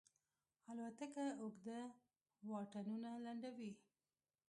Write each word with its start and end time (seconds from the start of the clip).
الوتکه 0.71 1.25
اوږده 1.41 1.79
واټنونه 2.49 3.09
لنډوي. 3.25 3.71